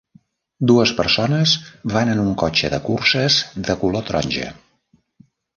Dues 0.71 0.93
persones 1.01 1.53
van 1.93 2.11
en 2.15 2.23
un 2.23 2.33
cotxe 2.45 2.73
de 2.77 2.81
curses 2.89 3.39
de 3.69 3.79
color 3.85 4.09
taronja. 4.09 4.51